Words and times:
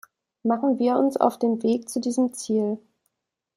Machen 0.41 0.79
wir 0.79 0.97
uns 0.97 1.15
auf 1.15 1.37
den 1.37 1.61
Weg 1.61 1.87
zu 1.87 1.99
diesem 1.99 2.33
Ziel. 2.33 2.79